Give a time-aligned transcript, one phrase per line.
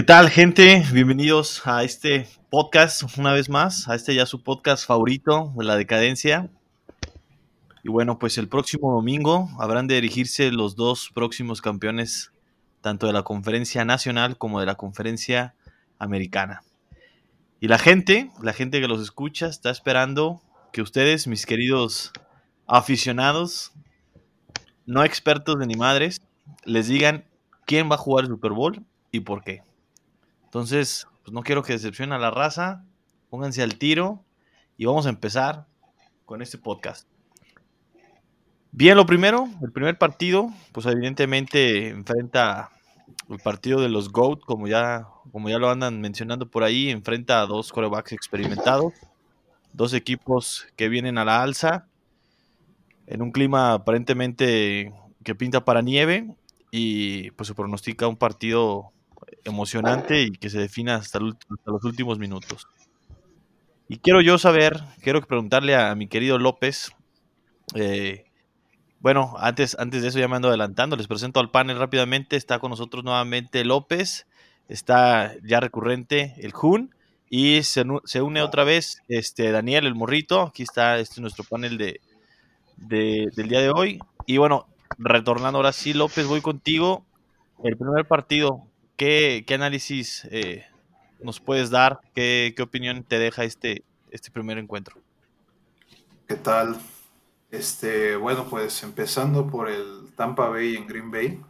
[0.00, 0.82] ¿Qué tal, gente?
[0.94, 5.76] Bienvenidos a este podcast una vez más, a este ya su podcast favorito de la
[5.76, 6.48] decadencia.
[7.84, 12.32] Y bueno, pues el próximo domingo habrán de dirigirse los dos próximos campeones,
[12.80, 15.54] tanto de la conferencia nacional como de la conferencia
[15.98, 16.62] americana.
[17.60, 20.40] Y la gente, la gente que los escucha, está esperando
[20.72, 22.10] que ustedes, mis queridos
[22.66, 23.74] aficionados,
[24.86, 26.22] no expertos de ni madres,
[26.64, 27.26] les digan
[27.66, 28.82] quién va a jugar el Super Bowl
[29.12, 29.62] y por qué.
[30.50, 32.84] Entonces, pues no quiero que decepcione a la raza.
[33.28, 34.24] Pónganse al tiro
[34.76, 35.66] y vamos a empezar
[36.26, 37.06] con este podcast.
[38.72, 42.70] Bien, lo primero, el primer partido, pues evidentemente enfrenta
[43.28, 47.40] el partido de los GOAT, como ya, como ya lo andan mencionando por ahí, enfrenta
[47.40, 48.92] a dos corebacks experimentados,
[49.72, 51.86] dos equipos que vienen a la alza,
[53.06, 56.34] en un clima aparentemente que pinta para nieve,
[56.72, 58.92] y pues se pronostica un partido
[59.44, 62.66] emocionante y que se defina hasta, los últimos minutos.
[63.88, 66.92] Y quiero yo saber, quiero preguntarle a, mi querido López,
[67.74, 68.24] eh,
[69.00, 72.58] bueno, antes, antes de eso ya me ando adelantando, les presento al panel rápidamente, está
[72.58, 74.26] con nosotros nuevamente López,
[74.68, 76.94] está ya recurrente el Jun,
[77.32, 77.82] y se,
[78.20, 82.00] une otra vez este Daniel, el morrito, aquí está este nuestro panel de,
[82.76, 84.00] del día de hoy.
[84.26, 84.66] Y bueno,
[84.98, 87.06] retornando ahora sí, López, voy contigo.
[87.62, 88.66] El primer partido,
[89.00, 90.66] ¿Qué, análisis eh,
[91.22, 92.02] nos puedes dar?
[92.14, 95.00] ¿Qué, opinión te deja este, este primer encuentro?
[96.28, 96.78] ¿Qué tal?
[97.50, 101.40] Este, bueno, pues empezando por el Tampa Bay en Green Bay,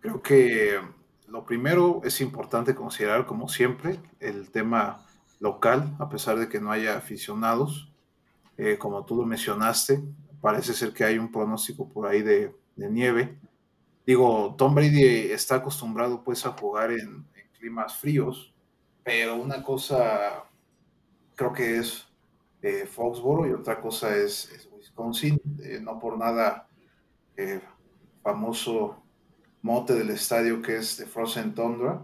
[0.00, 0.78] creo que
[1.26, 5.06] lo primero es importante considerar, como siempre, el tema
[5.38, 7.90] local, a pesar de que no haya aficionados.
[8.58, 10.02] Eh, como tú lo mencionaste,
[10.42, 13.38] parece ser que hay un pronóstico por ahí de, de nieve.
[14.10, 17.24] Digo, Tom Brady está acostumbrado pues a jugar en,
[17.56, 18.52] climas fríos,
[19.04, 20.46] pero una cosa
[21.36, 22.08] creo que es
[22.60, 25.40] eh, Foxboro y otra cosa es, Wisconsin.
[25.62, 26.66] Eh, no por nada
[27.36, 27.60] eh,
[28.20, 29.00] famoso
[29.62, 32.02] mote del estadio que es de Frozen Tundra.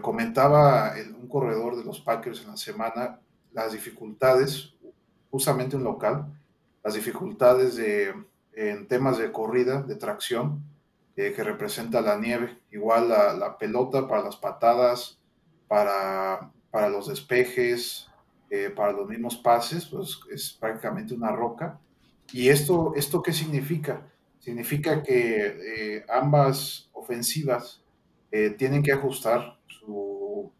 [0.00, 3.20] comentaba un corredor de los Packers en la semana
[3.52, 4.72] las dificultades,
[5.30, 6.32] justamente un local,
[6.82, 8.14] las dificultades de,
[8.54, 10.64] en temas de corrida, de tracción,
[11.18, 12.60] eh, que representa la nieve.
[12.70, 15.18] Igual la, pelota para las patadas,
[15.66, 18.06] para, para los despejes,
[18.50, 21.80] eh, para los mismos pases, pues es prácticamente una roca.
[22.32, 24.06] ¿Y esto, esto qué significa?
[24.38, 27.82] Significa que eh, ambas ofensivas
[28.58, 30.52] tienen que ajustar su,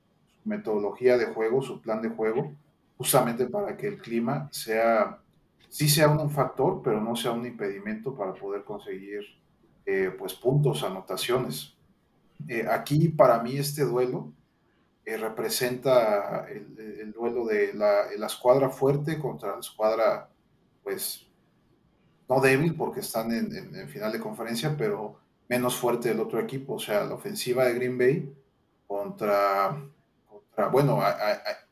[0.44, 2.52] metodología de juego, su plan de juego,
[2.96, 5.20] justamente para que el clima sea,
[5.68, 9.20] sí sea un factor, pero no sea un impedimento para poder conseguir
[9.90, 11.74] eh, pues puntos, anotaciones.
[12.46, 14.34] Eh, aquí para mí este duelo
[15.06, 20.28] eh, representa el, duelo de la, escuadra fuerte contra la escuadra,
[20.84, 21.26] pues,
[22.28, 26.74] no débil porque están en, final de conferencia, pero menos fuerte del otro equipo.
[26.74, 28.30] O sea, la ofensiva de Green Bay
[28.86, 29.74] contra,
[30.70, 31.00] bueno,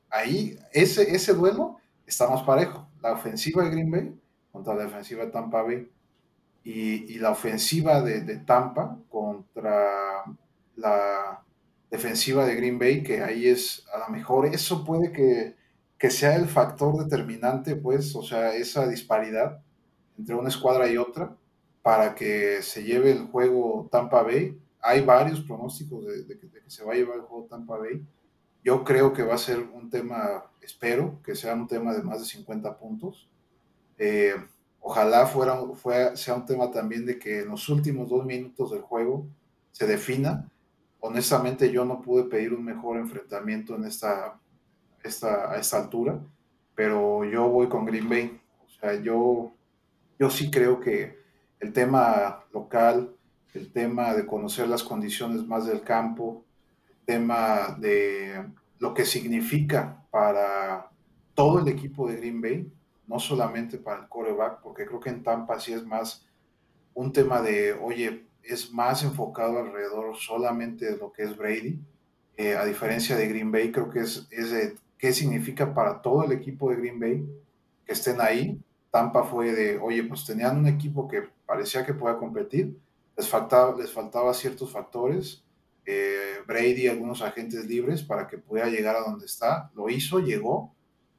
[0.09, 1.77] ahí ese, ese duelo
[2.07, 2.89] está más parejo.
[3.03, 4.19] La ofensiva de Green Bay
[4.53, 5.87] contra la defensiva de Tampa Bay
[6.67, 10.25] y, la ofensiva de, Tampa contra
[10.75, 11.45] la
[11.89, 15.55] defensiva de Green Bay, que ahí es a lo mejor eso puede que,
[15.97, 19.63] que, sea el factor determinante, pues, o sea, esa disparidad
[20.19, 21.37] entre una escuadra y otra
[21.83, 24.61] para que se lleve el juego Tampa Bay.
[24.81, 28.05] Hay varios pronósticos de, que, se va a llevar el juego Tampa Bay.
[28.65, 32.19] Yo creo que va a ser un tema, espero que sea un tema de más
[32.19, 33.29] de 50 puntos.
[33.99, 34.35] Eh,
[34.81, 39.27] Ojalá fuera, sea un tema también de que en los últimos dos minutos del juego
[39.73, 40.49] se defina.
[41.01, 44.39] Honestamente, yo no pude pedir un mejor enfrentamiento en esta,
[45.03, 46.21] esta, a esta altura,
[46.75, 48.41] pero yo voy con Green Bay.
[48.65, 49.53] O sea, yo,
[50.19, 51.19] yo sí creo que
[51.61, 53.15] el tema local,
[53.55, 56.45] el tema de conocer las condiciones más del campo,
[56.89, 58.45] el tema de
[58.79, 60.91] lo que significa para
[61.35, 62.73] todo el equipo de Green Bay,
[63.07, 66.27] no solamente para el coreback, porque creo que en Tampa sí es más
[66.95, 71.79] un tema de, oye, es más enfocado alrededor solamente de lo que es Brady,
[72.37, 76.25] eh, a diferencia de Green Bay, creo que es, es de qué significa para todo
[76.25, 77.27] el equipo de Green Bay
[77.85, 78.61] que estén ahí.
[78.91, 82.77] Tampa fue de, oye, pues tenían un equipo que parecía que podía competir,
[83.17, 85.43] les faltaba, les faltaba ciertos factores,
[85.85, 90.75] eh, Brady, algunos agentes libres para que pudiera llegar a donde está, lo hizo, llegó,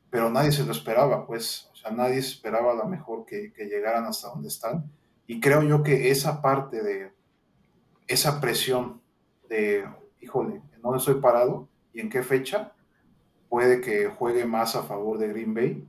[0.10, 4.06] pero nadie se lo esperaba, pues, o sea, nadie esperaba a lo mejor que, llegaran
[4.06, 4.90] hasta donde están.
[5.26, 7.12] Y creo yo que esa parte de
[8.08, 9.02] esa presión
[9.50, 9.86] de,
[10.22, 12.74] híjole, en dónde estoy parado y en qué fecha,
[13.50, 15.88] puede que juegue más a favor de Green Bay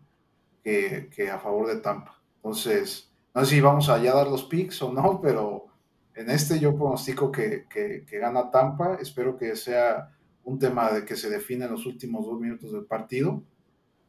[0.64, 2.20] que, que a favor de Tampa.
[2.36, 5.66] Entonces, no sé si vamos a ya dar los picks o no, pero
[6.14, 8.98] en este yo pronostico que, que, que, gana Tampa.
[9.00, 10.10] Espero que sea
[10.42, 13.44] un tema de que se define en los últimos dos minutos del partido.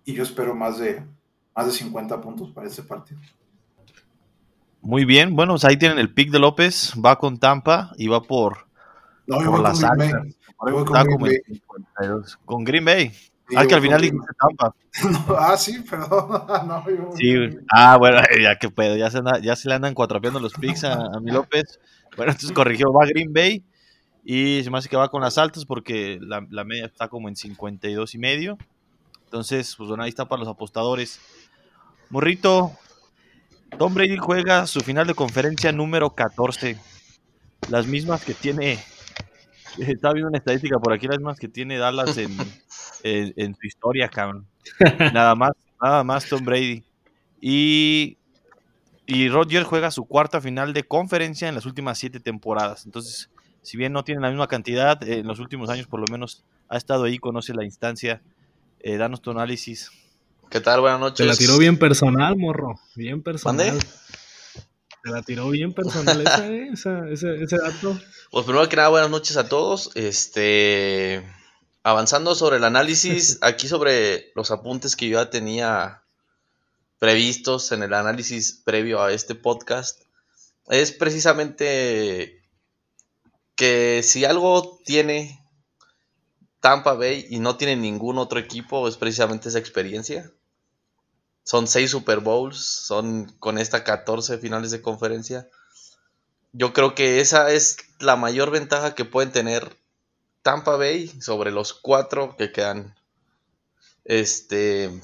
[0.05, 1.03] Y yo espero más de,
[1.55, 3.19] más de 50 puntos para este partido.
[4.81, 8.21] Muy bien, bueno, pues ahí tienen el pick de López, va con Tampa y va
[8.21, 8.69] por,
[9.27, 10.13] no, por las altas.
[10.55, 11.41] Con, con, Green
[12.45, 13.11] con Green Bay.
[13.55, 14.75] Ah, que al final dijiste Tampa.
[15.37, 16.45] ah, sí, perdón.
[16.67, 16.83] no,
[17.15, 20.83] sí, ah, bueno, ya que puedo, ya se, ya se le andan cuatrapeando los picks
[20.83, 21.79] a, a, mi López.
[22.15, 23.63] Bueno, entonces corrigió, va Green Bay
[24.23, 27.29] y se me hace que va con las altas porque la, la media está como
[27.29, 28.57] en 52 y medio.
[29.29, 31.21] Entonces, pues bueno, ahí está para los apostadores.
[32.09, 32.71] Morrito,
[33.77, 36.75] Tom Brady juega su final de conferencia número 14.
[37.69, 38.79] Las mismas que tiene.
[39.77, 42.35] Estaba viendo una estadística por aquí, las mismas que tiene Dallas en,
[43.03, 44.47] en, su historia, cabrón.
[45.13, 46.83] Nada más, nada más Tom Brady.
[47.39, 48.17] Y,
[49.05, 52.87] y Roger juega su cuarta final de conferencia en las últimas siete temporadas.
[52.87, 53.29] Entonces,
[53.61, 56.77] si bien no tiene la misma cantidad, en los últimos años por lo menos ha
[56.77, 58.23] estado ahí, conoce la instancia.
[58.79, 59.91] Eh, danos tu análisis.
[60.49, 60.81] ¿Qué tal?
[60.81, 61.17] Buenas noches.
[61.17, 62.79] Te la tiró bien personal, morro.
[62.95, 63.67] Bien personal.
[63.67, 63.85] ¿Mande?
[65.03, 67.99] Te la tiró bien personal esa, eh, esa, ese, ese, dato.
[68.31, 69.91] Pues primero que nada, buenas noches a todos.
[69.95, 71.23] Este,
[71.83, 76.03] avanzando sobre el análisis, aquí sobre los apuntes que yo ya tenía
[76.99, 80.01] previstos en el análisis previo a este podcast,
[80.67, 82.43] es precisamente
[83.55, 85.39] que si algo tiene
[86.59, 90.31] Tampa Bay y no tiene ningún otro equipo, es precisamente esa experiencia.
[91.43, 95.47] Son seis Super Bowls, son con esta 14 finales de conferencia.
[96.51, 99.77] Yo creo que esa es la mayor ventaja que pueden tener
[100.41, 102.95] Tampa Bay sobre los cuatro que quedan.
[104.05, 105.01] Este,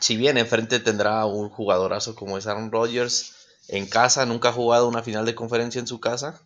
[0.00, 3.34] si bien enfrente tendrá un jugadorazo como es Aaron Rodgers,
[3.68, 6.40] en casa nunca ha jugado una final de conferencia en su casa.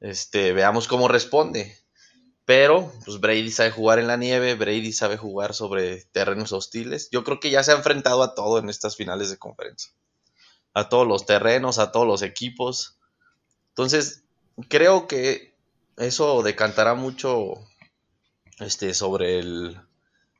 [0.00, 1.76] Este, veamos cómo responde.
[2.50, 7.08] Pero, pues Brady sabe jugar en la nieve, Brady sabe jugar sobre terrenos hostiles.
[7.12, 9.92] Yo creo que ya se ha enfrentado a todo en estas finales de conferencia.
[10.74, 12.98] A todos los terrenos, a todos los equipos.
[13.68, 14.24] Entonces,
[14.68, 15.54] creo que
[15.96, 17.54] eso decantará mucho
[18.58, 19.80] este, sobre, el,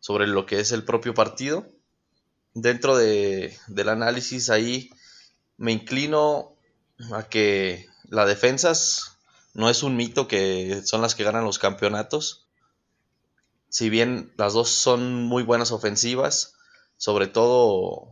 [0.00, 1.64] sobre lo que es el propio partido.
[2.54, 4.90] Dentro de, del análisis ahí
[5.58, 6.56] me inclino
[7.12, 9.09] a que las defensas
[9.54, 12.46] no es un mito que son las que ganan los campeonatos.
[13.68, 16.54] Si bien las dos son muy buenas ofensivas,
[16.96, 18.10] sobre todo,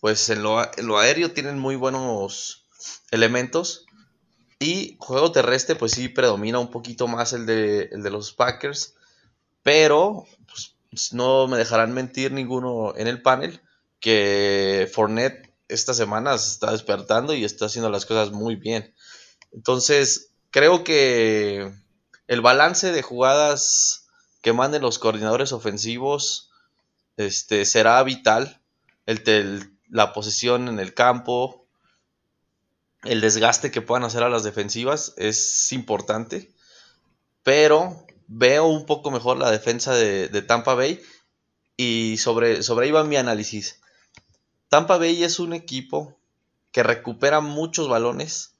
[0.00, 0.58] pues en lo,
[0.98, 2.66] aéreo tienen muy buenos
[3.10, 3.86] elementos.
[4.60, 8.94] Y juego terrestre, pues sí predomina un poquito más el de, los Packers.
[9.62, 13.60] Pero pues, no me dejarán mentir ninguno en el panel
[14.00, 18.94] que Fournette esta semana se está despertando y está haciendo las cosas muy bien.
[19.52, 21.72] Entonces, creo que
[22.26, 24.08] el balance de jugadas
[24.42, 26.50] que manden los coordinadores ofensivos
[27.16, 28.60] este, será vital.
[29.88, 31.64] La posición en el campo,
[33.04, 36.50] el desgaste que puedan hacer a las defensivas es importante.
[37.44, 41.00] Pero veo un poco mejor la defensa de, de Tampa Bay.
[41.76, 43.80] Y sobre, sobre ahí va mi análisis.
[44.68, 46.18] Tampa Bay es un equipo
[46.72, 48.57] que recupera muchos balones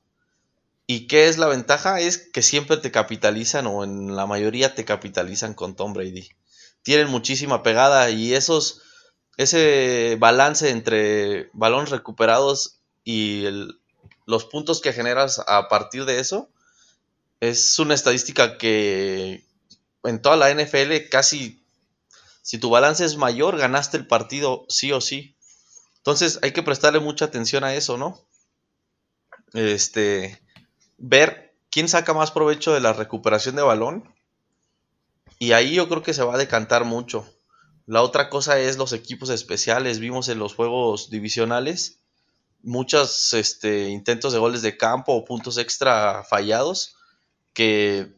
[0.90, 2.00] ¿Y qué es la ventaja?
[2.00, 6.30] Es que siempre te capitalizan o en la mayoría te capitalizan con Tom Brady.
[6.82, 8.80] Tienen muchísima pegada y esos,
[9.36, 13.44] ese balance entre balones recuperados y
[14.24, 16.48] los puntos que generas a partir de eso
[17.40, 19.44] es una estadística que
[20.04, 21.62] en toda la NFL casi,
[22.40, 25.36] si tu balance es mayor, ganaste el partido sí o sí.
[25.98, 28.18] Entonces hay que prestarle mucha atención a eso, ¿no?
[29.52, 30.40] Este,
[30.98, 34.14] ver quién saca más provecho de la recuperación de balón.
[35.38, 37.26] Y ahí yo creo que se va a decantar mucho.
[37.86, 39.98] La otra cosa es los equipos especiales.
[39.98, 41.98] Vimos en los juegos divisionales
[42.62, 46.96] muchos este, intentos de goles de campo o puntos extra fallados
[47.52, 48.12] que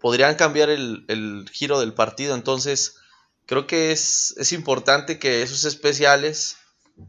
[0.00, 2.34] podrían cambiar el, giro del partido.
[2.34, 2.96] Entonces,
[3.46, 6.56] creo que es, es, importante que esos especiales,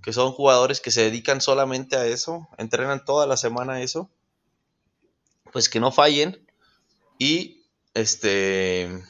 [0.02, 4.10] que son jugadores que se dedican solamente a eso, entrenan toda la semana a eso,
[5.52, 6.46] pues que no fallen.
[7.18, 9.04] Y este,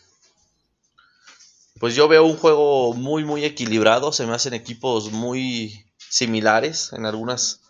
[1.79, 4.11] pues yo veo un juego muy, muy equilibrado.
[4.11, 7.61] Se me hacen equipos muy similares en algunas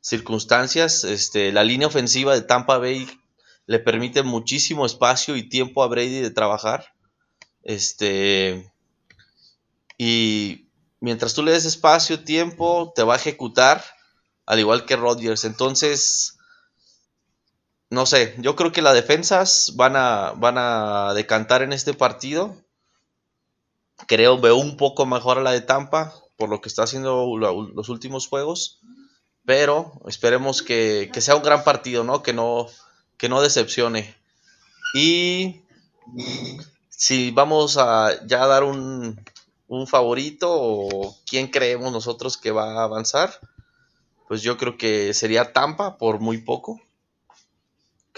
[0.00, 1.04] circunstancias.
[1.04, 3.08] Este, la línea ofensiva de Tampa Bay
[3.66, 6.94] le permite muchísimo espacio y tiempo a Brady de trabajar.
[7.62, 8.72] Este.
[9.98, 10.68] Y
[11.00, 13.84] mientras tú le des espacio, tiempo, te va a ejecutar,
[14.46, 15.44] al igual que Rodgers.
[15.44, 16.37] Entonces,
[17.90, 22.54] no sé, yo creo que las defensas van a, van a decantar en este partido.
[24.06, 27.88] Creo, veo un poco mejor a la de Tampa por lo que está haciendo los
[27.88, 28.80] últimos juegos.
[29.44, 32.22] Pero esperemos que, sea un gran partido, ¿no?
[32.22, 32.66] Que no,
[33.16, 34.14] que no decepcione.
[34.94, 35.62] Y
[36.90, 39.18] si vamos a ya dar un,
[39.66, 43.40] un favorito o quién creemos nosotros que va a avanzar,
[44.28, 46.80] pues yo creo que sería Tampa por muy poco.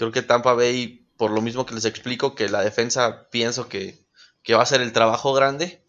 [0.01, 4.03] Creo que Tampa Bay, por lo mismo que les explico, que la defensa pienso que,
[4.41, 5.83] que va a ser el trabajo grande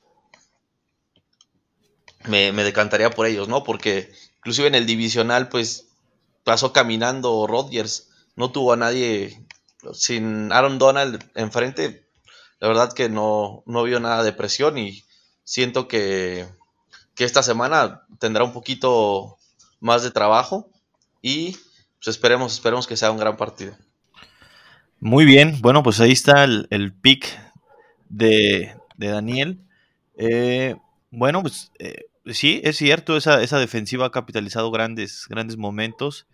[2.26, 3.64] me, decantaría por ellos, ¿no?
[3.64, 5.88] Porque inclusive en el divisional, pues
[6.44, 9.46] pasó caminando Rodgers, no tuvo a nadie
[9.94, 12.06] sin Aaron Donald enfrente.
[12.58, 15.06] La verdad que no, no vio nada de presión y
[15.42, 16.46] siento que,
[17.14, 19.38] que esta semana tendrá un poquito
[19.80, 20.68] más de trabajo
[21.22, 21.52] y
[21.96, 23.74] pues esperemos, esperemos que sea un gran partido.
[25.04, 27.26] Muy bien, bueno, pues ahí está el, el pick
[28.08, 29.58] de, de Daniel.
[30.16, 30.76] Eh,
[31.10, 36.28] bueno, pues eh, sí, es cierto, esa, esa defensiva ha capitalizado grandes, grandes momentos.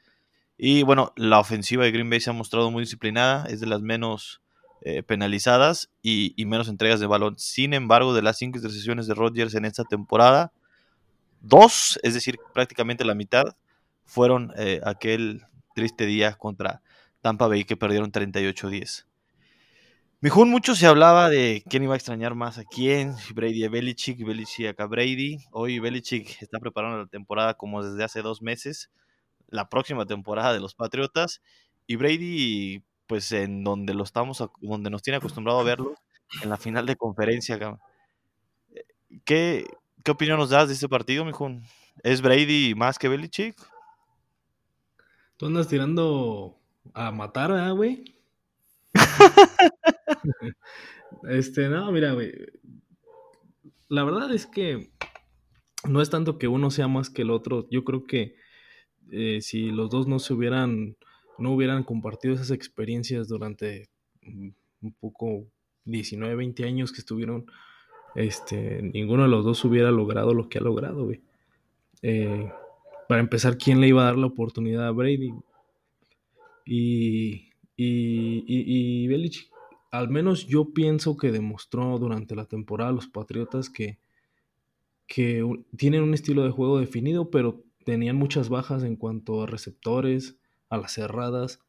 [0.58, 3.80] Y bueno, la ofensiva de Green Bay se ha mostrado muy disciplinada, es de las
[3.80, 4.42] menos
[4.82, 7.38] eh, penalizadas y, menos entregas de balón.
[7.38, 10.52] Sin embargo, de las cinco intercesiones de Rodgers en esta temporada,
[11.40, 13.56] dos, es decir, prácticamente la mitad,
[14.04, 16.82] fueron eh, aquel triste día contra
[17.20, 19.06] Tampa Bay que perdieron 38-10.
[20.20, 24.18] Mijun, mucho se hablaba de quién iba a extrañar más a quién, Brady a Belichick,
[24.24, 25.38] Belichick a Brady.
[25.52, 28.90] Hoy Belichick está preparando la temporada como desde hace dos meses,
[29.46, 31.40] la próxima temporada de los Patriotas,
[31.86, 35.94] y Brady, pues en donde lo estamos, donde nos tiene acostumbrado a verlo,
[36.42, 37.78] en la final de conferencia.
[39.24, 39.66] ¿Qué,
[40.02, 41.62] qué opinión nos das de este partido, Mijun?
[42.02, 43.56] ¿Es Brady más que Belichick?
[45.36, 46.57] Tú andas tirando
[46.94, 48.04] a matar, ¿eh, güey?
[51.28, 52.32] este, no, mira, güey.
[53.88, 54.90] La verdad es que
[55.88, 57.68] no es tanto que uno sea más que el otro.
[57.70, 58.34] Yo creo que
[59.10, 60.96] eh, si los dos no se hubieran,
[61.38, 63.88] no hubieran compartido esas experiencias durante
[64.22, 64.48] mm,
[64.82, 65.46] un poco
[65.84, 67.46] 19, 20 años que estuvieron,
[68.14, 71.22] este, ninguno de los dos hubiera logrado lo que ha logrado, güey.
[72.02, 72.50] Eh,
[73.08, 75.32] para empezar, ¿quién le iba a dar la oportunidad a Brady?
[76.70, 77.48] Y
[77.80, 79.52] y, y, Belichick,
[79.92, 84.00] al menos yo pienso que demostró durante la temporada los Patriotas que,
[85.06, 90.36] que tienen un estilo de juego definido, pero tenían muchas bajas en cuanto a receptores,
[90.68, 91.60] a las cerradas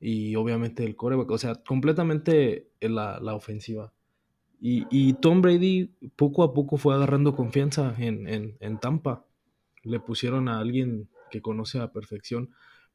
[0.00, 1.30] y obviamente el coreback.
[1.30, 3.92] O sea, completamente la, la ofensiva.
[4.62, 9.26] Y, y, Tom Brady poco a poco fue agarrando confianza en, en, en Tampa.
[9.82, 12.50] Le pusieron a alguien que conoce a perfección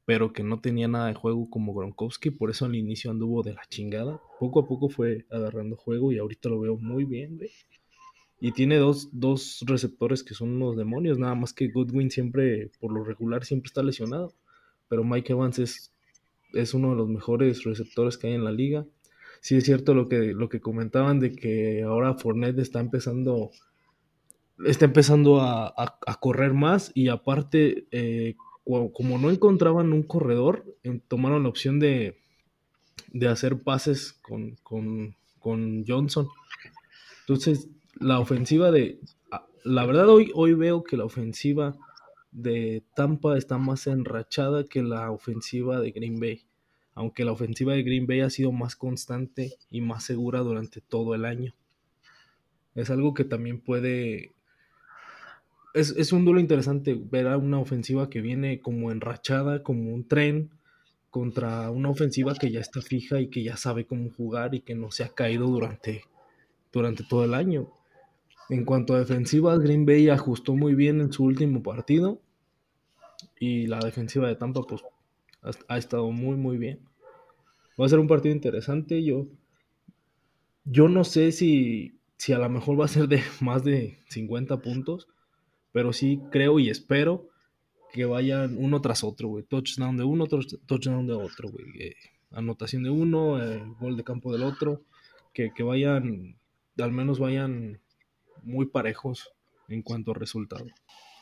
[0.06, 3.54] pero que no tenía nada de juego como Gronkowski, por eso al inicio anduvo de
[3.54, 4.22] la chingada.
[4.40, 7.50] Poco a poco fue agarrando juego y ahorita lo veo muy bien, güey.
[8.40, 12.92] Y tiene dos, dos receptores que son unos demonios, nada más que Goodwin siempre, por
[12.92, 14.36] lo regular, siempre está lesionado.
[14.88, 15.92] Pero Mike Evans es,
[16.54, 18.86] es uno de los mejores receptores que hay en la liga.
[19.42, 23.52] Sí es cierto lo que, lo que comentaban de que ahora Fournette está empezando
[24.64, 25.74] está empezando a,
[26.22, 28.36] correr más y aparte eh,
[28.66, 30.66] como no encontraban un corredor,
[31.08, 32.18] tomaron la opción de,
[33.30, 35.16] hacer pases con,
[35.88, 36.28] Johnson.
[37.22, 37.70] Entonces,
[38.00, 39.00] la ofensiva de...
[39.64, 41.76] La verdad, hoy, hoy veo que la ofensiva
[42.32, 46.46] de Tampa está más enrachada que la ofensiva de Green Bay.
[46.94, 51.16] Aunque la ofensiva de Green Bay ha sido más constante y más segura durante todo
[51.16, 51.56] el año.
[52.76, 54.35] Es algo que también puede
[55.76, 60.52] es, un duelo interesante ver a una ofensiva que viene como enrachada, como un tren,
[61.10, 64.74] contra una ofensiva que ya está fija y que ya sabe cómo jugar y que
[64.74, 66.04] no se ha caído durante,
[66.72, 67.70] durante todo el año.
[68.50, 72.22] En cuanto a defensiva, Green Bay ajustó muy bien en su último partido
[73.40, 74.82] y la defensiva de Tampa pues
[75.68, 76.80] ha, estado muy muy bien.
[77.80, 79.04] Va a ser un partido interesante.
[79.04, 79.28] Yo,
[80.64, 84.62] yo no sé si, si a lo mejor va a ser de más de 50
[84.62, 85.08] puntos,
[85.76, 87.28] pero sí creo y espero
[87.92, 89.44] que vayan uno tras otro, güey.
[89.44, 91.66] Touchdown de uno, touchdown de otro, güey.
[91.78, 91.96] Eh,
[92.32, 94.84] anotación de uno, eh, gol de campo del otro.
[95.34, 96.40] Que, vayan,
[96.80, 97.82] al menos vayan
[98.42, 99.34] muy parejos
[99.68, 100.64] en cuanto a resultado.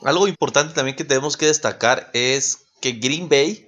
[0.01, 3.67] Algo importante también que tenemos que destacar es que Green Bay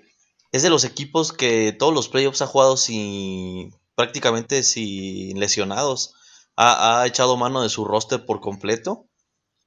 [0.52, 6.14] es de los equipos que todos los playoffs ha jugado sin prácticamente sin lesionados.
[6.56, 9.08] Ha, ha, echado mano de su roster por completo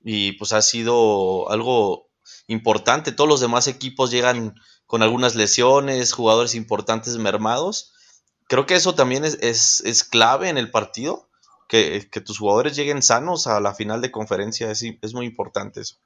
[0.03, 2.09] y pues ha sido algo
[2.47, 3.13] importante.
[3.13, 4.55] Todos los demás equipos llegan
[4.87, 7.93] con algunas lesiones, jugadores importantes mermados.
[8.49, 11.29] Creo que eso también es, es, es clave en el partido,
[11.69, 15.83] que, que, tus jugadores lleguen sanos a la final de conferencia, es, es muy importante
[15.83, 15.97] eso.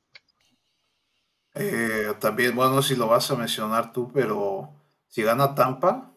[1.54, 4.74] Eh, también, bueno, si lo vas a mencionar tú, pero
[5.08, 6.12] si gana Tampa,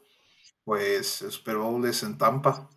[0.64, 2.70] pues el Super Bowl es en Tampa.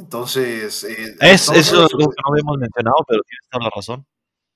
[0.00, 4.06] Entonces, eh, es, eso es lo que no habíamos mencionado, pero tienes toda la razón.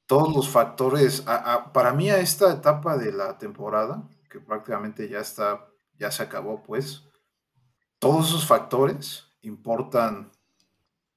[0.07, 5.07] Todos los factores, a, a, para mí a esta etapa de la temporada, que prácticamente
[5.09, 7.05] ya está, ya se acabó, pues,
[7.99, 10.33] todos esos factores importan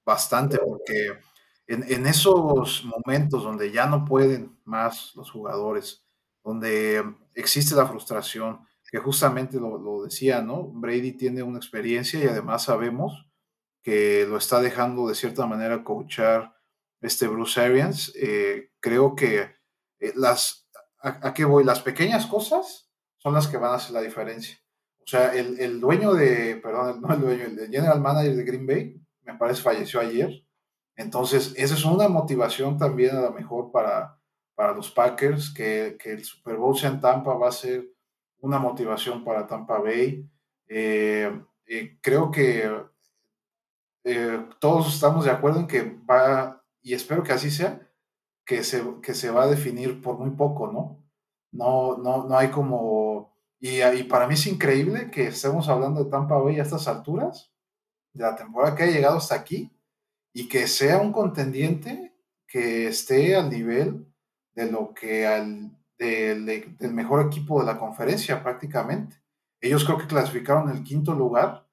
[0.05, 1.19] bastante porque
[1.67, 6.05] en, en, esos momentos donde ya no pueden más los jugadores,
[6.43, 7.03] donde
[7.33, 10.63] existe la frustración, que justamente lo, lo, decía, ¿no?
[10.63, 13.26] Brady tiene una experiencia y además sabemos
[13.87, 16.53] que lo está dejando de cierta manera coachar
[16.99, 18.11] este Bruce Arians.
[18.17, 19.49] Eh, creo que
[19.99, 20.67] eh, las,
[20.99, 21.63] a, a, qué voy?
[21.63, 24.57] Las pequeñas cosas son las que van a hacer la diferencia.
[24.99, 28.67] O sea, el, el dueño de, perdón, no el dueño, el general manager de Green
[28.67, 30.43] Bay, me parece falleció ayer.
[30.97, 34.19] Entonces, esa es una motivación también a lo mejor para,
[34.53, 37.87] para los Packers, que, que, el Super Bowl sea en Tampa va a ser
[38.39, 40.29] una motivación para Tampa Bay.
[40.67, 42.69] Eh, eh, creo que
[44.07, 47.85] eh, todos estamos de acuerdo en que va, y espero que así sea,
[48.45, 51.03] que se, que se va a definir por muy poco, ¿no?
[51.51, 53.35] No, no, no hay como...
[53.59, 57.51] Y, y para mí es increíble que estemos hablando de Tampa Bay a estas alturas,
[58.13, 59.71] de la temporada que ha llegado hasta aquí,
[60.33, 62.15] y que sea un contendiente
[62.47, 64.07] que esté al nivel
[64.55, 69.17] de lo que al del, del mejor equipo de la conferencia prácticamente.
[69.59, 71.66] Ellos creo que clasificaron el quinto lugar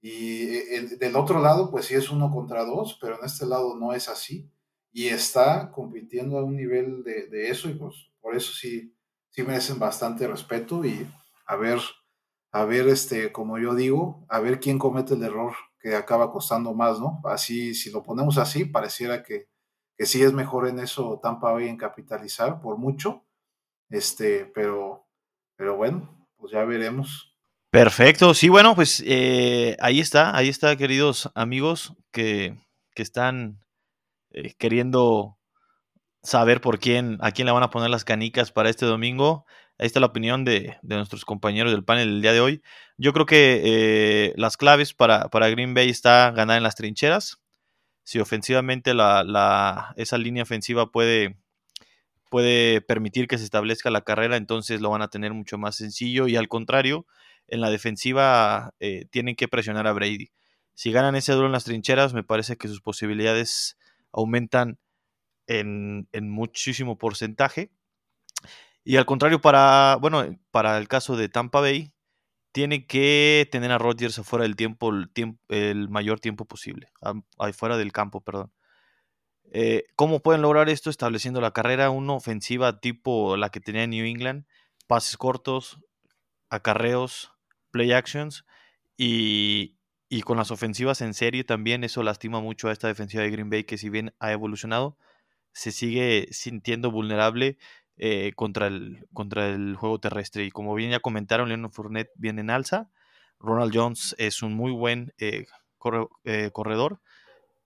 [0.00, 3.76] y el, del otro lado pues sí es uno contra dos, pero en este lado
[3.76, 4.50] no es así
[4.92, 8.94] y está compitiendo a un nivel de, de eso y pues por eso sí,
[9.30, 11.06] sí merecen bastante respeto y
[11.46, 11.80] a ver,
[12.52, 16.74] a ver, este, como yo digo, a ver quién comete el error que acaba costando
[16.74, 17.20] más, ¿no?
[17.24, 19.48] Así, si lo ponemos así, pareciera que,
[19.96, 23.24] que sí es mejor en eso Tampa Bay en capitalizar por mucho,
[23.88, 25.06] este, pero,
[25.56, 27.29] pero bueno, pues ya veremos.
[27.70, 32.56] Perfecto, sí, bueno, pues eh, ahí está, ahí está, queridos amigos que,
[32.96, 33.60] que están
[34.32, 35.38] eh, queriendo
[36.22, 39.46] saber por quién, a quién le van a poner las canicas para este domingo.
[39.78, 42.62] Ahí está la opinión de, de nuestros compañeros del panel del día de hoy.
[42.98, 47.40] Yo creo que eh, las claves para, para, Green Bay está ganar en las trincheras.
[48.04, 51.36] Si ofensivamente la, la, esa línea ofensiva puede,
[52.30, 56.26] puede permitir que se establezca la carrera, entonces lo van a tener mucho más sencillo.
[56.26, 57.06] Y al contrario,
[57.50, 60.30] en la defensiva eh, tienen que presionar a Brady.
[60.74, 63.76] Si ganan ese duelo en las trincheras, me parece que sus posibilidades
[64.12, 64.78] aumentan
[65.46, 67.70] en, en muchísimo porcentaje.
[68.84, 71.92] Y al contrario, para, bueno, para el caso de Tampa Bay,
[72.52, 76.88] tiene que tener a Rodgers afuera del tiempo el, tiempo, el mayor tiempo posible,
[77.38, 78.52] afuera del campo, perdón.
[79.52, 80.90] Eh, ¿Cómo pueden lograr esto?
[80.90, 84.46] Estableciendo la carrera, una ofensiva tipo la que tenía New England,
[84.86, 85.80] pases cortos,
[86.50, 87.32] acarreos,
[87.70, 88.44] play actions
[88.96, 89.76] y,
[90.08, 93.50] y, con las ofensivas en serie también eso lastima mucho a esta defensiva de Green
[93.50, 94.98] Bay que si bien ha evolucionado,
[95.52, 97.58] se sigue sintiendo vulnerable
[98.02, 100.44] eh, contra, el, contra el juego terrestre.
[100.44, 102.90] Y como bien ya comentaron, Leonard Fournette viene en alza.
[103.38, 105.44] Ronald Jones es un muy buen eh,
[106.24, 107.00] eh, corredor.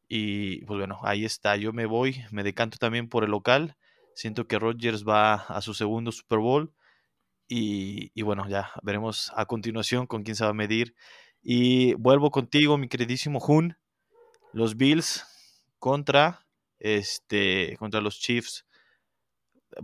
[0.08, 1.56] Y pues bueno, ahí está.
[1.56, 3.76] Yo me voy, me decanto también por el local.
[4.14, 6.72] Siento que Rodgers va a su segundo Super Bowl.
[7.46, 10.94] Y, bueno, ya veremos a continuación con quién se va a medir.
[11.42, 13.76] Y vuelvo contigo, mi queridísimo Jun.
[14.52, 15.24] Los Bills
[15.78, 16.46] contra,
[16.78, 18.66] este, contra los Chiefs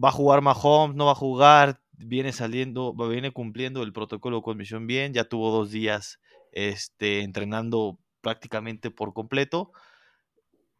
[0.02, 4.42] va a jugar Mahomes, no va a jugar, viene saliendo, viene cumpliendo el protocolo de
[4.42, 6.20] comisión bien, ya tuvo dos días
[6.52, 9.72] este, entrenando prácticamente por completo.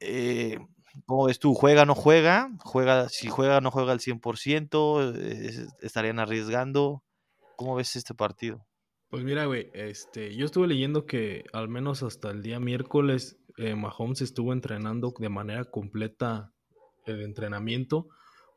[0.00, 0.58] Eh,
[1.07, 1.55] ¿Cómo ves tú?
[1.55, 2.50] ¿Juega no juega?
[2.61, 3.09] juega?
[3.09, 7.03] Si juega no juega al 100%, eh, estarían arriesgando.
[7.57, 8.66] ¿Cómo ves este partido?
[9.09, 13.74] Pues mira, güey, este, yo estuve leyendo que al menos hasta el día miércoles eh,
[13.74, 16.53] Mahomes estuvo entrenando de manera completa
[17.07, 18.09] el entrenamiento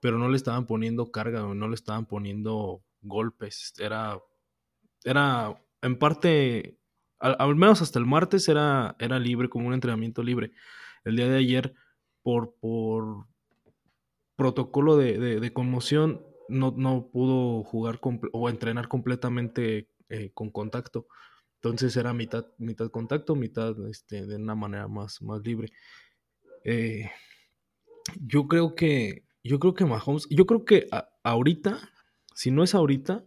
[0.03, 3.73] pero no le estaban poniendo carga, no le estaban poniendo golpes.
[3.79, 4.19] Era,
[5.05, 6.77] era en parte,
[7.19, 10.51] al, al, menos hasta el martes era, era libre, como un entrenamiento libre.
[11.05, 11.73] El día de ayer,
[12.23, 13.27] por, por
[14.35, 17.99] protocolo de, de, de conmoción, no, no, pudo jugar
[18.31, 21.07] o entrenar completamente eh, con contacto.
[21.55, 25.71] Entonces era mitad, mitad contacto, mitad este, de una manera más, más libre.
[26.63, 27.09] Eh,
[28.19, 30.89] yo creo que, yo creo que Mahomes, yo creo que
[31.23, 31.79] ahorita,
[32.35, 33.23] si no es ahorita,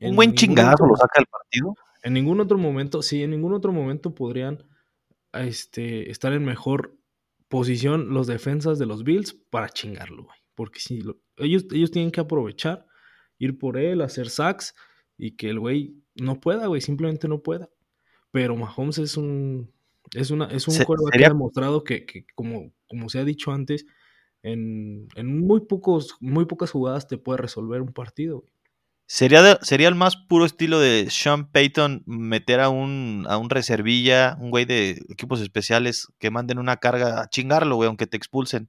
[0.00, 1.74] un buen chingazo lo saca el partido.
[2.02, 4.64] En ningún otro momento, sí, en ningún otro momento podrían
[5.32, 6.97] este, estar en mejor
[7.48, 10.38] posición los defensas de los Bills para chingarlo, güey.
[10.54, 11.02] Porque si
[11.36, 12.86] ellos, ellos tienen que aprovechar,
[13.38, 14.74] ir por él, hacer sacks
[15.16, 17.70] y que el güey no pueda, güey, simplemente no pueda.
[18.30, 19.72] Pero Mahomes es un
[20.14, 20.74] es una es un
[21.12, 23.86] que ha demostrado que, que, como, como se ha dicho antes,
[24.42, 28.40] en, en, muy pocos muy pocas jugadas te puede resolver un partido.
[28.40, 28.52] Güey.
[29.10, 34.36] Sería, sería el más puro estilo de Sean Payton meter a un, a un reservilla,
[34.38, 38.68] un güey de equipos especiales que manden una carga a chingarlo, güey, aunque te expulsen.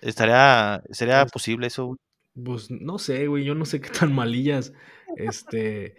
[0.00, 1.96] Estaría, ¿Sería pues posible eso?
[2.34, 4.72] Pues no sé, güey, yo no sé qué tan malillas
[5.16, 5.94] este,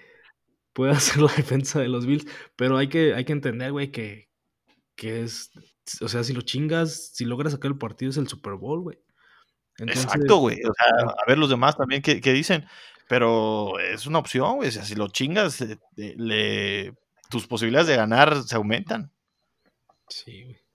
[0.73, 4.27] puede hacer la defensa de los Bills, pero hay que, hay que entender, güey, que,
[4.97, 5.49] que es,
[6.01, 8.99] o sea, si lo chingas, si logras sacar el partido es el Super Bowl, güey.
[9.79, 10.57] Exacto, güey.
[10.63, 12.65] O sea, a ver los demás también qué, dicen.
[13.07, 14.69] Pero es una opción, güey.
[14.69, 16.93] O sea, si lo chingas, eh, le,
[17.29, 19.11] tus posibilidades de ganar se aumentan.
[20.07, 20.65] Sí, güey.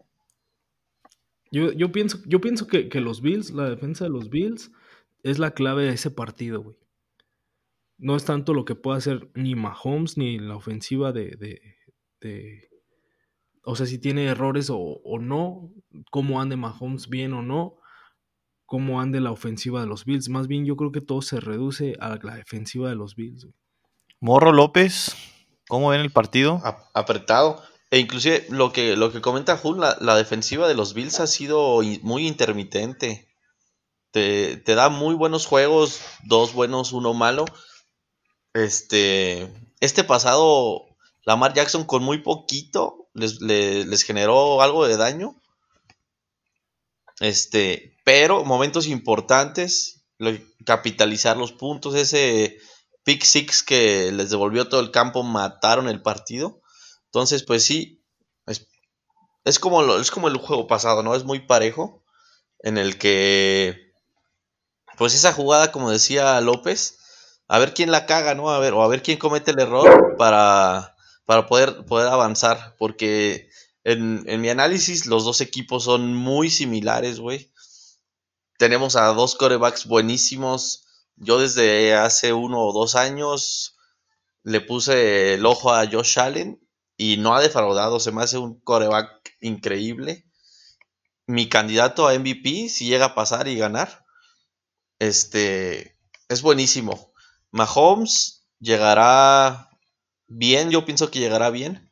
[1.52, 4.70] Yo, yo pienso, yo pienso que, los Bills, la defensa de los Bills,
[5.22, 6.76] es la clave de ese partido, güey.
[7.98, 11.36] No es tanto lo que pueda hacer ni Mahomes ni la ofensiva de,
[12.20, 12.70] de,
[13.64, 15.70] o sea, si tiene errores o, o, no,
[16.10, 17.80] cómo ande Mahomes bien o no,
[18.70, 20.28] cómo ande la ofensiva de los Bills.
[20.28, 23.48] Más bien yo creo que todo se reduce a la defensiva de los Bills.
[24.20, 25.16] Morro López,
[25.66, 26.62] ¿cómo ven el partido?
[26.94, 27.61] apretado.
[27.90, 31.80] E inclusive lo que, lo que comenta Jun, la, defensiva de los Bills ha sido
[32.02, 33.28] muy intermitente.
[34.12, 37.46] Te, te, da muy buenos juegos, dos buenos, uno malo.
[38.54, 40.87] Este, este pasado,
[41.24, 45.35] Lamar Jackson con muy poquito les, les generó algo de daño.
[47.18, 50.03] Este, pero momentos importantes,
[50.66, 52.59] capitalizar los puntos, ese
[53.05, 56.61] pick six que les devolvió todo el campo, mataron el partido.
[57.05, 58.03] Entonces, pues sí,
[59.44, 61.14] es, como, es como el juego pasado, ¿no?
[61.14, 62.03] Es muy parejo,
[62.64, 63.92] en el que,
[64.99, 66.99] pues esa jugada, como decía López,
[67.46, 68.51] a ver quién la caga, ¿no?
[68.51, 70.96] A ver, o a ver quién comete el error para,
[71.27, 73.51] para poder, poder avanzar, porque
[73.85, 77.53] en, en, mi análisis los dos equipos son muy similares, güey
[78.61, 80.85] tenemos a dos corebacks buenísimos.
[81.16, 83.79] Yo desde hace uno o dos años
[84.42, 86.61] le puse el ojo a Josh Allen
[86.99, 88.01] y no ha defraudado.
[88.01, 90.27] Se me hace un coreback increíble.
[91.27, 94.05] Mi candidato a MVP, si llega a pasar y ganar,
[94.99, 95.96] este
[96.29, 97.14] es buenísimo.
[97.53, 99.70] Mahomes llegará
[100.27, 101.90] bien, yo pienso que llegará bien,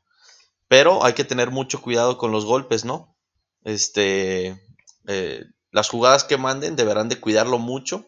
[0.68, 3.16] pero hay que tener mucho cuidado con los golpes, ¿no?
[3.64, 4.62] Este,
[5.07, 8.07] eh, las jugadas que manden deberán de cuidarlo mucho.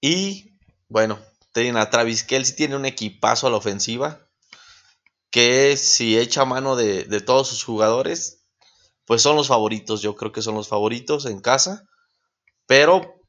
[0.00, 0.58] Y
[0.88, 1.18] bueno,
[1.52, 4.26] tienen a Travis Kelsey, tiene un equipazo a la ofensiva.
[5.30, 8.46] Que si echa mano de, todos sus jugadores,
[9.04, 10.00] pues son los favoritos.
[10.00, 11.84] Yo creo que son los favoritos en casa.
[12.66, 13.20] Pero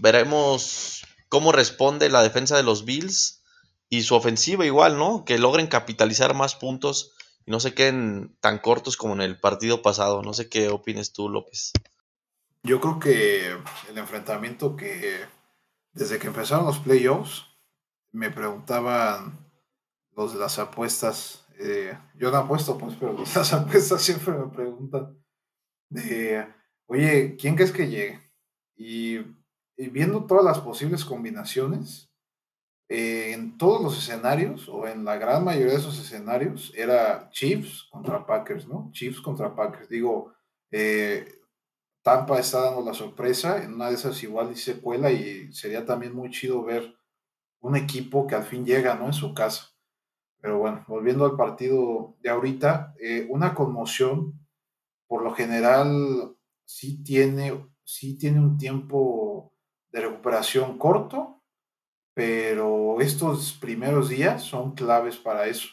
[0.00, 3.42] veremos cómo responde la defensa de los Bills
[3.88, 5.24] y su ofensiva igual, ¿no?
[5.24, 7.12] Que logren capitalizar más puntos
[7.44, 10.22] y no se queden tan cortos como en el partido pasado.
[10.22, 11.72] No sé qué opines tú, López.
[12.62, 13.50] Yo creo que
[13.90, 15.20] el enfrentamiento que
[15.92, 17.44] desde que empezaron los playoffs
[18.12, 19.50] me preguntaban
[20.14, 21.46] los de las apuestas.
[21.58, 25.18] Eh, yo no apuesto, pues, pero los de las apuestas siempre me preguntan
[25.88, 26.46] de,
[26.86, 28.20] oye, ¿quién crees que llegue?
[28.74, 29.18] y
[29.90, 32.11] viendo todas las posibles combinaciones,
[32.94, 37.88] eh, en todos los escenarios, o en la gran mayoría de esos escenarios, era Chiefs
[37.90, 38.90] contra Packers, ¿no?
[38.92, 39.88] Chiefs contra Packers.
[39.88, 40.34] Digo,
[40.70, 41.40] eh,
[42.02, 46.14] Tampa está dando la sorpresa, en una de esas igual dice cuela y sería también
[46.14, 46.94] muy chido ver
[47.60, 49.06] un equipo que al fin llega, ¿no?
[49.06, 49.70] En su casa.
[50.42, 54.38] Pero bueno, volviendo al partido de ahorita, eh, una conmoción,
[55.06, 59.54] por lo general, sí tiene, sí tiene un tiempo
[59.92, 61.31] de recuperación corto,
[62.14, 65.68] pero estos primeros días son claves para eso.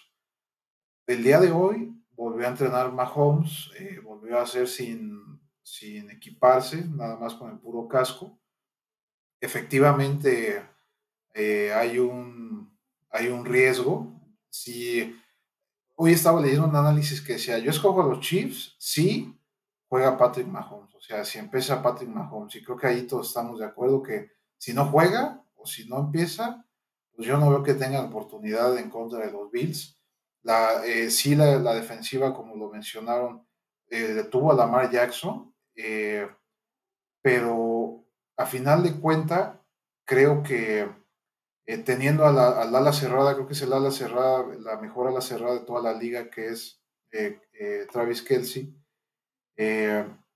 [1.05, 6.85] El día de hoy volvió a entrenar Mahomes, eh, volvió a hacer sin, sin equiparse,
[6.85, 8.39] nada más con el puro casco.
[9.41, 10.63] Efectivamente,
[11.33, 12.77] eh, hay, un,
[13.09, 14.21] hay un riesgo.
[14.49, 15.15] Si
[15.95, 19.35] hoy estaba leyendo un análisis que decía, yo escojo a los Chiefs, sí
[19.87, 20.93] juega Patrick Mahomes.
[20.95, 24.31] O sea, si empieza Patrick Mahomes, y creo que ahí todos estamos de acuerdo que
[24.57, 26.65] si no juega, o si no empieza,
[27.15, 29.99] pues yo no veo que tengan oportunidad en contra de los Bills.
[30.41, 33.45] La, eh, sí, la, la, defensiva, como lo mencionaron,
[33.89, 36.27] eh, detuvo a Lamar Jackson, eh,
[37.21, 38.05] pero
[38.37, 39.61] a final de cuenta,
[40.05, 40.89] creo que
[41.85, 45.21] teniendo a la, al ala cerrada, creo que es el ala cerrada, la mejor ala
[45.21, 46.81] cerrada de toda la liga, que es
[47.91, 48.73] Travis Kelsey.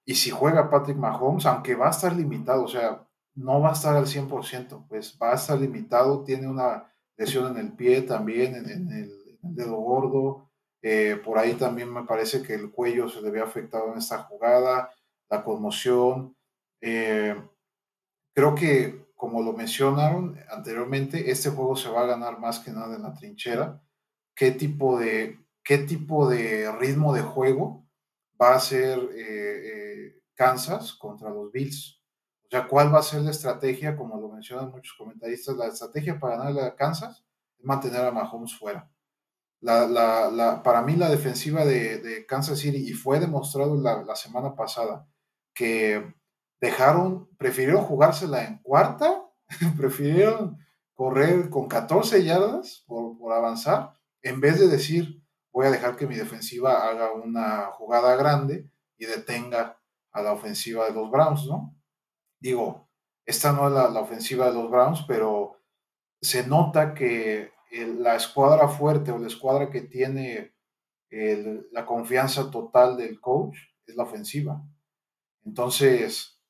[0.05, 3.73] y si juega Patrick Mahomes, aunque va a estar limitado, o sea, no va a
[3.73, 8.55] estar al 100%, pues va a estar limitado, tiene una lesión en el pie también,
[8.55, 10.49] en, el, dedo gordo,
[10.81, 14.19] eh, por ahí también me parece que el cuello se le había afectado en esta
[14.19, 14.89] jugada,
[15.29, 16.35] la conmoción.
[16.81, 17.35] Eh,
[18.33, 22.95] creo que, como lo mencionaron anteriormente, este juego se va a ganar más que nada
[22.95, 23.81] en la trinchera.
[24.35, 27.85] ¿Qué tipo de, qué tipo de ritmo de juego
[28.41, 32.02] va a ser eh, Kansas contra los Bills?
[32.53, 33.95] Sea, ¿cuál va a ser la estrategia?
[33.95, 37.23] Como lo mencionan muchos comentaristas, la estrategia para ganarle a Kansas
[37.57, 38.87] es mantener a Mahomes fuera.
[39.61, 45.07] para mí la defensiva de, Kansas City, y fue demostrado la, semana pasada,
[45.55, 46.13] que
[46.61, 49.23] dejaron, prefirieron jugársela en cuarta,
[49.77, 50.59] prefirieron
[50.93, 56.07] correr con 14 yardas por, por avanzar, en vez de decir, voy a dejar que
[56.07, 59.79] mi defensiva haga una jugada grande y detenga
[60.11, 61.75] a la ofensiva de los Browns, ¿no?
[62.43, 62.89] Digo,
[63.25, 65.61] esta no es la, ofensiva de los Browns, pero
[66.21, 70.53] se nota que la escuadra fuerte o la escuadra que tiene
[71.71, 74.61] la confianza total del coach es la ofensiva.
[75.45, 76.41] Entonces,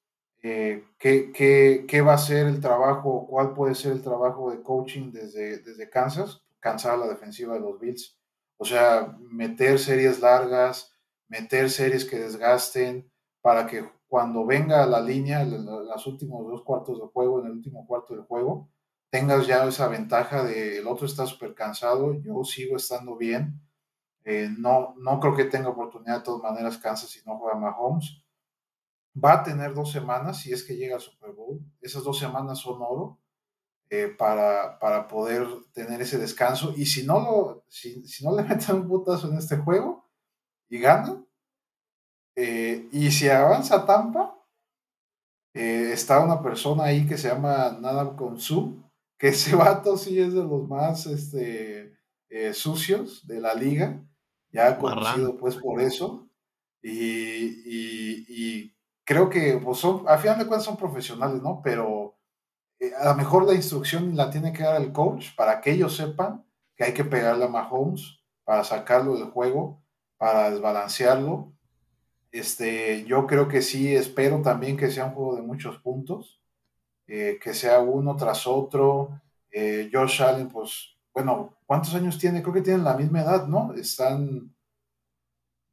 [0.41, 3.27] eh, ¿qué, va a ser el trabajo?
[3.29, 6.41] ¿Cuál puede ser el trabajo de coaching desde, desde Kansas?
[6.59, 8.17] Cansar la defensiva de los Bills.
[8.57, 10.91] O sea, meter series largas,
[11.27, 17.07] meter series que desgasten para que cuando venga la línea, los últimos dos cuartos de
[17.07, 18.69] juego, en el último cuarto del juego,
[19.09, 23.59] tengas ya esa ventaja de el otro está súper cansado, yo sigo estando bien.
[24.23, 28.23] Eh, no, no creo que tenga oportunidad de todas maneras Kansas si no juega Mahomes.
[29.15, 31.59] Va a tener dos semanas si es que llega al Super Bowl.
[31.81, 33.19] Esas dos semanas son oro
[33.89, 36.71] eh, para, para poder tener ese descanso.
[36.77, 40.07] Y si no, lo, si no le meten un putazo en este juego
[40.69, 41.25] y ganan,
[42.35, 44.35] eh, y si avanza Tampa,
[45.53, 48.83] eh, está una persona ahí que se llama Nadal Konsu,
[49.17, 51.93] que ese vato sí es de los más este,
[52.29, 54.03] eh, sucios de la liga,
[54.51, 56.27] ya conocido pues por eso.
[56.81, 58.73] Y,
[59.05, 61.61] creo que pues, son, a final de cuentas son profesionales, ¿no?
[61.63, 62.17] Pero
[62.99, 66.45] a lo mejor la instrucción la tiene que dar el coach para que ellos sepan
[66.75, 69.81] que hay que pegarle a Mahomes para sacarlo del juego,
[70.17, 71.53] para desbalancearlo
[72.33, 76.41] este, yo creo que sí, espero también que sea un juego de muchos puntos,
[77.05, 79.21] eh, que sea uno tras otro.
[79.51, 82.41] Eh, Josh Allen, pues, bueno, ¿cuántos años tiene?
[82.41, 83.71] Creo que tienen la misma edad, ¿no?
[83.75, 84.51] Están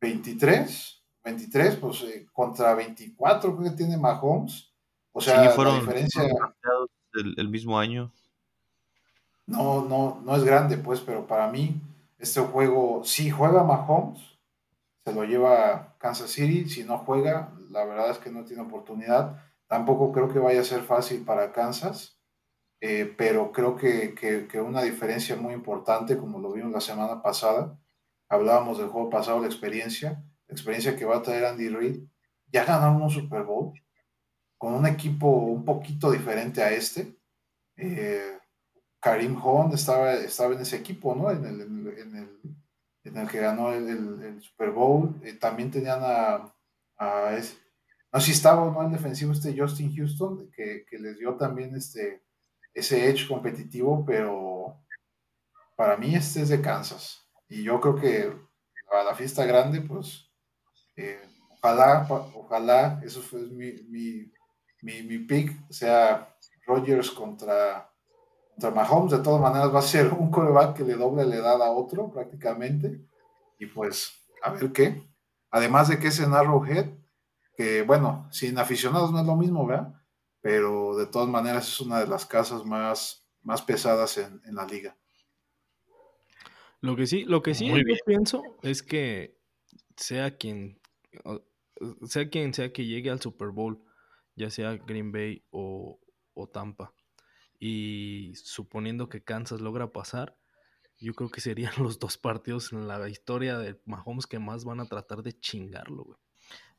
[0.02, 4.70] 23, 23, pues eh, contra 24 creo que tiene Mahomes.
[5.12, 6.22] O sea, la diferencia...
[7.14, 8.12] El, el mismo año.
[9.46, 11.80] No, no, no es grande, pues, pero para mí
[12.18, 14.29] este juego, si juega Mahomes,
[15.04, 16.68] se lo lleva Kansas City.
[16.68, 19.42] Si no juega, la verdad es que no tiene oportunidad.
[19.66, 22.20] Tampoco creo que vaya a ser fácil para Kansas,
[22.80, 27.78] eh, pero creo que, que, una diferencia muy importante, como lo vimos la semana pasada,
[28.28, 32.04] hablábamos del juego pasado, la experiencia, la experiencia que va a traer Andy Reid.
[32.52, 33.72] Ya ganaron un Super Bowl
[34.58, 37.16] con un equipo un poquito diferente a este.
[37.76, 38.38] Eh,
[39.00, 39.38] Karim
[39.72, 41.30] estaba, estaba en ese equipo, ¿no?
[41.30, 41.58] En el
[43.02, 45.20] que ganó el, Super Bowl.
[45.24, 46.52] Eh, también tenían a,
[48.12, 51.74] no sé si estaba o no el defensivo este Justin Houston, que, les dio también
[51.74, 52.22] este,
[52.74, 54.82] ese edge competitivo, pero
[55.76, 57.26] para mí este es de Kansas.
[57.48, 58.32] Y yo creo que
[58.92, 60.30] a la fiesta grande, pues,
[60.96, 64.32] eh, ojalá, ojalá, eso fue mi, mi,
[64.82, 66.36] mi, mi pick, sea
[66.66, 67.89] Rogers contra
[68.68, 71.70] Mahomes de todas maneras va a ser un coreback que le doble la edad a
[71.70, 73.06] otro prácticamente.
[73.58, 75.02] Y pues, a ver qué.
[75.50, 76.90] Además de que es en Arrowhead,
[77.56, 79.94] que bueno, sin aficionados no es lo mismo, ¿verdad?
[80.40, 84.96] Pero de todas maneras es una de las casas más, más pesadas en, la liga.
[86.80, 87.74] Lo que sí, lo que sí yo
[88.06, 89.36] pienso es que
[89.96, 90.80] sea quien
[92.06, 93.82] sea quien sea que llegue al Super Bowl,
[94.34, 96.00] ya sea Green Bay o,
[96.34, 96.94] o Tampa,
[97.60, 100.36] y suponiendo que Kansas logra pasar,
[100.98, 104.80] yo creo que serían los dos partidos en la historia de Mahomes que más van
[104.80, 106.18] a tratar de chingarlo, güey.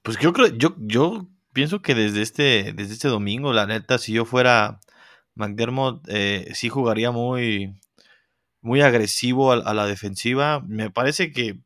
[0.01, 4.13] Pues yo creo, yo, yo pienso que desde este, desde este domingo, la neta, si
[4.13, 4.79] yo fuera
[5.35, 7.79] McDermott eh, sí jugaría muy,
[8.61, 10.61] muy agresivo a, la defensiva.
[10.61, 11.59] Me parece que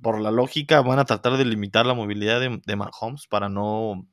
[0.00, 4.08] por la lógica van a tratar de limitar la movilidad de, de Mahomes para no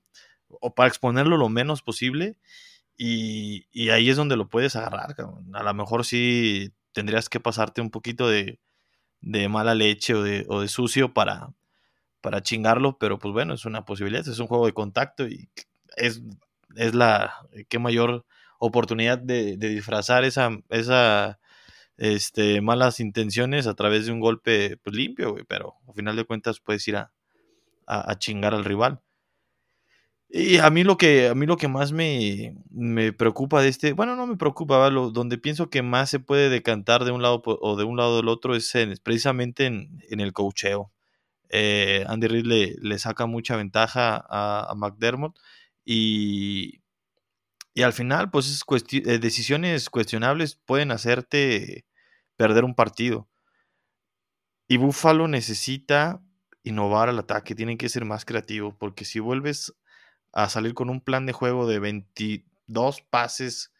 [0.48, 2.38] o para exponerlo lo menos posible.
[3.02, 5.16] Y, ahí es donde lo puedes agarrar.
[5.54, 8.60] A lo mejor sí tendrías que pasarte un poquito de,
[9.22, 11.54] mala leche o de, o de sucio para,
[12.20, 15.50] para chingarlo, pero pues bueno, es una posibilidad, es un juego de contacto y
[15.96, 16.22] es,
[16.76, 17.34] la
[17.70, 18.26] que mayor
[18.60, 21.40] oportunidad de, disfrazar esa, esa
[21.96, 26.60] este, malas intenciones a través de un golpe pues, limpio, pero al final de cuentas
[26.60, 27.14] puedes ir a,
[27.88, 29.02] a, chingar al rival.
[30.32, 33.94] Y a mí lo que, a mí lo que más me, me preocupa de este,
[33.94, 37.76] bueno, no me preocupa, donde pienso que más se puede decantar de un lado o
[37.76, 38.72] de un lado del otro es
[39.04, 40.92] precisamente en, en, el cocheo.
[41.50, 42.46] Eh, Andy Reid
[42.82, 45.40] le, saca mucha ventaja a, McDermott
[45.84, 46.82] y,
[47.74, 51.86] y, al final, pues eh, decisiones cuestionables pueden hacerte
[52.38, 53.28] perder un partido.
[54.68, 56.22] Y Buffalo necesita
[56.64, 59.74] innovar al ataque, tiene que ser más creativo, porque si vuelves
[60.32, 63.72] a salir con un plan de juego de 22 pases,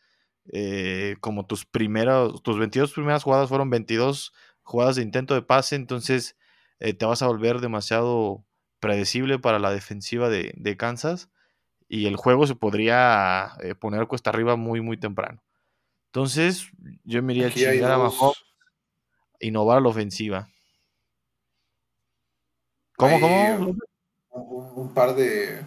[0.52, 4.34] eh, como tus primeros, tus 22 primeras jugadas fueron 22
[4.64, 6.36] jugadas de intento de pase, entonces
[6.80, 8.44] eh, te vas a volver demasiado
[8.80, 11.30] predecible para la defensiva de, Kansas
[11.88, 15.44] y el juego se podría eh, poner cuesta arriba muy, muy temprano.
[16.08, 16.70] Entonces,
[17.04, 18.34] yo me iría a chingar abajo,
[19.40, 20.48] innovar la ofensiva.
[22.96, 23.76] ¿Cómo, cómo?
[24.76, 25.64] Un, par de,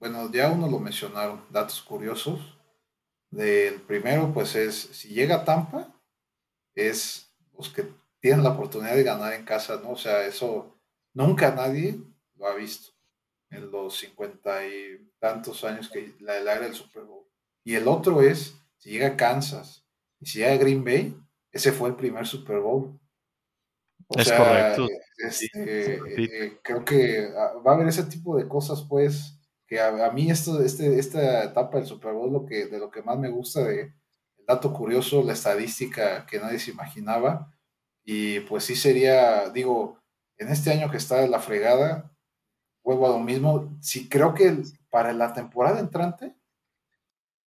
[0.00, 2.40] bueno, ya uno lo mencionaron, datos curiosos.
[3.30, 5.94] Del primero, pues es, si llega Tampa,
[6.74, 7.86] es los que
[8.20, 9.90] tienen la oportunidad de ganar en casa, ¿no?
[9.90, 10.78] O sea, eso
[11.12, 12.00] nunca nadie
[12.36, 12.92] lo ha visto
[13.50, 17.26] en los cincuenta y tantos años que la del área del Super Bowl.
[17.64, 19.84] Y el otro es, si llega Kansas
[20.20, 21.16] y si llega Green Bay,
[21.52, 22.98] ese fue el primer Super Bowl.
[24.08, 24.88] O es correcto.
[25.18, 29.37] Este, eh, creo que ah, va a haber ese tipo de cosas, pues,
[29.68, 33.02] que a, mí esto, este, esta etapa del Super Bowl lo que, de lo que
[33.02, 33.92] más me gusta de
[34.38, 37.52] el dato curioso, la estadística que nadie se imaginaba,
[38.02, 40.00] y pues sí sería, digo,
[40.38, 42.10] en este año que está la fregada,
[42.82, 43.76] vuelvo a lo mismo.
[43.82, 46.34] Sí creo que para la temporada entrante,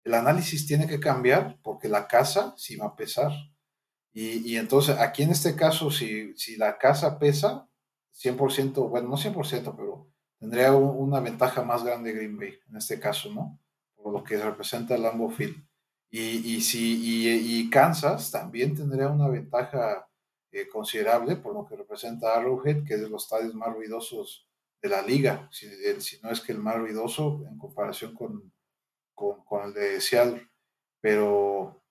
[0.05, 3.33] el análisis tiene que cambiar porque la casa sí va a pesar.
[4.13, 7.67] Y, entonces, aquí en este caso, si, si la casa pesa,
[8.13, 10.07] 100%, bueno, no 100%, pero
[10.45, 13.59] tendría una ventaja más grande Green Bay, en este caso, ¿no?
[13.95, 15.57] Por lo que representa el Lambeau Field.
[16.11, 20.07] Y, si, Kansas también tendría una ventaja
[20.51, 24.47] eh, considerable por lo que representa Arrowhead, que es de los estadios más ruidosos
[24.83, 25.67] de la liga, si,
[26.21, 28.53] no es que el más ruidoso en comparación con,
[29.15, 30.47] con, con el de Seattle.
[31.01, 31.81] Pero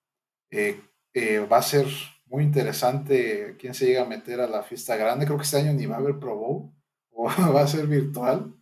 [0.51, 0.81] eh,
[1.13, 1.87] eh, va a ser
[2.27, 5.27] muy interesante quién se llega a meter a la fiesta grande.
[5.27, 6.75] Creo que este año ni va a haber Pro Bowl,
[7.55, 8.55] va a ser virtual,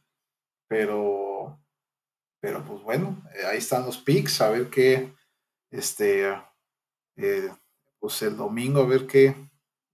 [0.69, 1.61] pero,
[2.41, 5.13] pero pues bueno, ahí están los picks, a ver qué,
[5.71, 6.27] este,
[7.99, 9.35] pues el domingo, a ver qué,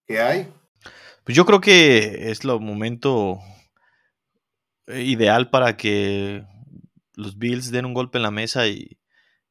[0.07, 0.53] que hay.
[1.25, 3.39] Pues yo creo que es lo momento
[4.87, 6.45] eh, ideal para que
[7.15, 8.99] los Bills den un golpe en la mesa y,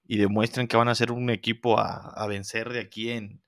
[0.03, 3.43] demuestren que van a ser un equipo a, vencer de aquí en,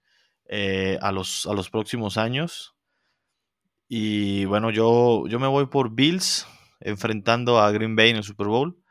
[0.45, 2.75] eh, a, los, a los próximos años.
[3.89, 6.45] Y bueno, yo, yo me voy por Bills
[6.79, 8.81] enfrentando a Green Bay en el Super Bowl.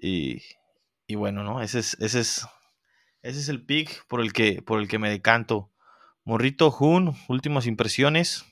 [0.00, 0.42] Y,
[1.14, 1.60] bueno, ¿no?
[1.60, 2.46] Ese es, ese es,
[3.22, 5.70] ese es el pick por el que, por el que me decanto.
[6.24, 8.44] Morrito Jun, últimas impresiones.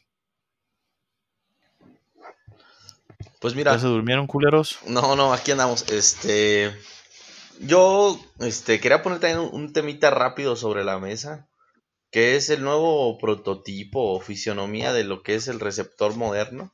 [3.40, 3.73] Pues mira.
[3.73, 4.79] ¿Ya se durmieron culeros?
[4.87, 5.89] No, no, aquí andamos.
[5.89, 6.74] Este.
[7.61, 11.49] Yo este, quería poner también un, temita rápido sobre la mesa.
[12.11, 16.73] Que es el nuevo prototipo o fisionomía de lo que es el receptor moderno.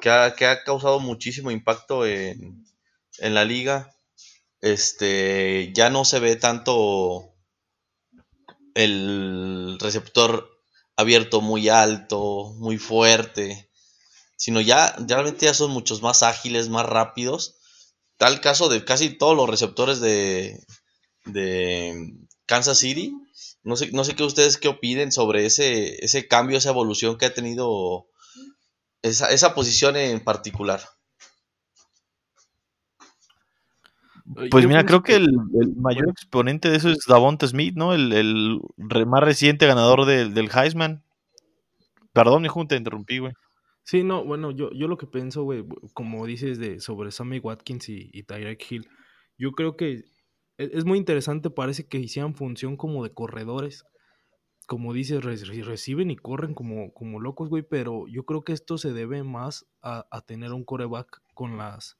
[0.00, 2.64] Que ha, que ha causado muchísimo impacto en,
[3.18, 3.94] en la liga.
[4.60, 5.72] Este.
[5.74, 7.34] Ya no se ve tanto
[8.74, 10.50] el receptor
[10.96, 13.70] abierto muy alto, muy fuerte,
[14.36, 17.56] sino ya, realmente ya son muchos más ágiles, más rápidos.
[18.18, 20.64] Tal caso de casi todos los receptores de,
[21.24, 22.14] de
[22.46, 23.14] Kansas City.
[23.66, 27.26] No sé, no sé qué ustedes qué opinen sobre ese, ese cambio, esa evolución que
[27.26, 28.06] ha tenido
[29.02, 30.80] esa, esa posición en particular.
[34.52, 35.28] Pues mira, creo que, el,
[35.76, 37.92] mayor exponente de eso es Davonta Smith, ¿no?
[37.92, 41.02] El, más reciente ganador del Heisman.
[42.12, 43.32] Perdón, mi junta, te interrumpí, güey.
[43.82, 47.88] Sí, no, bueno, yo, yo lo que pienso, güey, como dices de sobre Sammy Watkins
[47.88, 48.88] y, y Tyreek Hill,
[49.38, 50.04] yo creo que
[50.58, 53.84] es muy interesante, parece que hicieran función como de corredores.
[54.66, 58.92] Como dices, reciben y corren como, como locos, güey, pero yo creo que esto se
[58.92, 61.98] debe más a, tener un coreback con las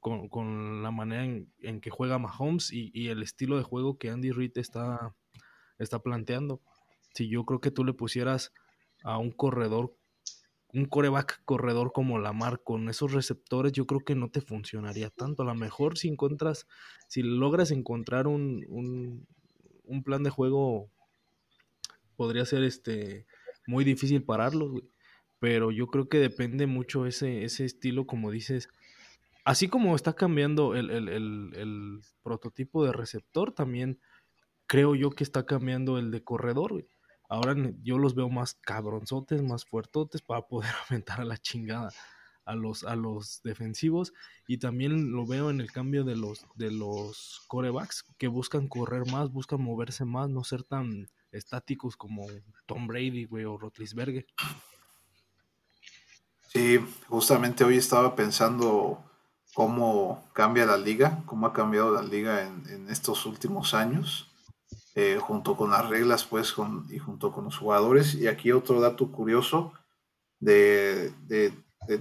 [0.00, 4.30] con, la manera en, que juega Mahomes y, y, el estilo de juego que Andy
[4.32, 5.14] Reid está,
[5.78, 6.60] está planteando.
[7.14, 8.52] Si yo creo que tú le pusieras
[9.02, 9.97] a un corredor
[10.72, 15.42] un coreback corredor como Lamar con esos receptores, yo creo que no te funcionaría tanto.
[15.42, 16.66] A lo mejor si encuentras,
[17.08, 19.26] si logras encontrar un,
[19.84, 20.90] un, plan de juego,
[22.16, 23.26] podría ser este
[23.66, 24.74] muy difícil pararlo,
[25.38, 28.68] Pero yo creo que depende mucho ese, ese estilo, como dices.
[29.44, 34.00] Así como está cambiando el, el, el, el prototipo de receptor, también
[34.66, 36.88] creo yo que está cambiando el de corredor, güey.
[37.28, 41.92] Ahora yo los veo más cabronzotes, más fuertotes para poder aumentar a la chingada
[42.48, 44.14] a los, a los defensivos.
[44.46, 49.06] Y también lo veo en el cambio de los, de los corebacks que buscan correr
[49.12, 52.26] más, buscan moverse más, no ser tan estáticos como
[52.64, 54.26] Tom Brady, güey, o Rotlisberger.
[56.48, 59.04] Sí, justamente hoy estaba pensando
[59.52, 64.32] cómo cambia la liga, cómo ha cambiado la liga en, en estos últimos años.
[65.00, 66.52] Eh, junto con las reglas, pues,
[66.90, 68.16] y junto con los jugadores.
[68.16, 69.72] Y aquí otro dato curioso
[70.40, 71.12] de,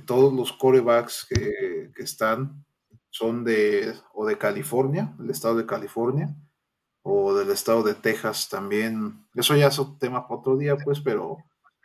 [0.07, 2.65] todos los corebacks que, están,
[3.11, 6.35] son de, o de California, del estado de California,
[7.03, 9.27] o del estado de Texas también.
[9.35, 11.37] Eso ya es otro tema para otro día, pues, pero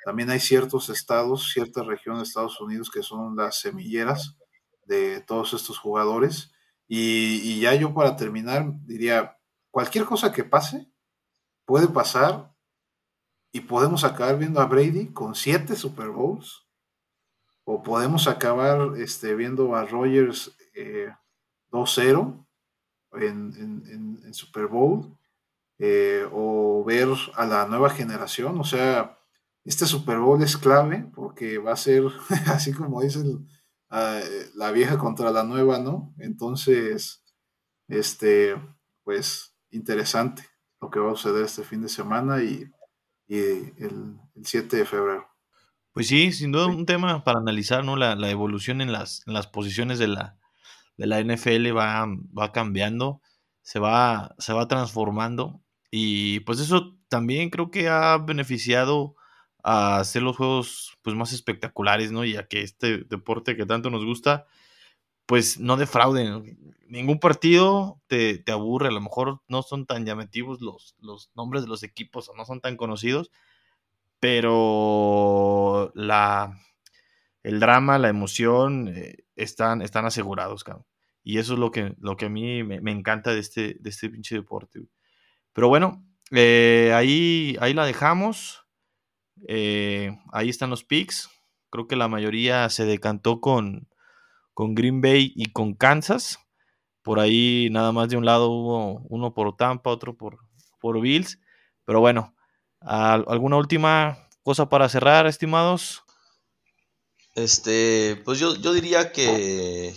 [0.06, 4.38] también hay ciertos estados, ciertas regiones de Estados Unidos que son las semilleras
[4.86, 6.52] de todos estos jugadores.
[6.88, 9.36] Y, y ya yo para terminar diría,
[9.70, 10.90] cualquier cosa que pase,
[11.64, 12.52] puede pasar
[13.52, 16.66] y podemos acabar viendo a Brady con siete Super Bowls
[17.64, 20.56] o podemos acabar este, viendo a Rogers
[21.70, 22.46] 2-0
[23.20, 25.18] eh, en, Super Bowl
[25.78, 28.58] eh, o ver a la nueva generación.
[28.58, 29.18] O sea,
[29.64, 32.04] este Super Bowl es clave porque va a ser,
[32.46, 33.46] así como dicen,
[33.90, 34.20] ah,
[34.54, 36.14] la vieja contra la nueva, ¿no?
[36.18, 37.22] Entonces,
[37.88, 38.56] este,
[39.04, 40.51] pues interesante
[40.82, 42.68] lo que va a suceder este fin de semana y,
[43.28, 45.28] el, 7 de febrero.
[45.92, 47.96] Pues sí, sin duda un tema para analizar, ¿no?
[47.96, 50.36] La, evolución en las, las, posiciones de la,
[50.96, 52.06] de la NFL va,
[52.36, 53.22] va cambiando,
[53.62, 59.14] se va, se va transformando y pues eso también creo que ha beneficiado
[59.62, 62.24] a hacer los juegos pues más espectaculares, ¿no?
[62.24, 64.46] Y a que este deporte que tanto nos gusta
[65.26, 66.74] pues no defrauden.
[66.88, 71.68] Ningún partido te, aburre, a lo mejor no son tan llamativos los, los nombres de
[71.68, 73.30] los equipos o no son tan conocidos,
[74.20, 76.58] pero la,
[77.42, 80.86] el drama, la emoción eh, están, están asegurados, cabrón.
[81.24, 84.10] Y eso es lo que, lo que a mí me, encanta de este, de este
[84.10, 84.80] pinche deporte.
[85.52, 88.66] Pero bueno, eh, ahí, ahí la dejamos.
[89.46, 91.30] Eh, ahí están los picks.
[91.70, 93.88] Creo que la mayoría se decantó con,
[94.54, 96.38] con Green Bay y con Kansas.
[97.02, 100.38] Por ahí nada más de un lado hubo uno por Tampa, otro por,
[100.80, 101.38] por Bills.
[101.84, 102.34] Pero bueno,
[102.80, 106.02] ¿alguna última cosa para cerrar, estimados?
[107.34, 109.94] Este, pues yo, yo diría que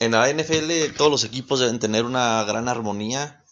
[0.00, 3.44] en la NFL todos los equipos deben tener una gran armonía,